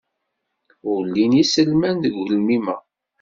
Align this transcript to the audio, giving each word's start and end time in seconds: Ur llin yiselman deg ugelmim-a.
Ur 0.91 0.99
llin 1.05 1.33
yiselman 1.39 1.95
deg 2.03 2.13
ugelmim-a. 2.21 2.75